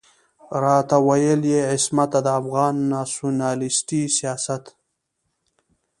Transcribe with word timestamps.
راته 0.63 0.97
ويل 1.07 1.41
يې 1.53 1.61
عصمته 1.73 2.19
د 2.23 2.27
افغان 2.39 2.75
ناسيوناليستي 2.91 4.01
سياست. 4.17 4.63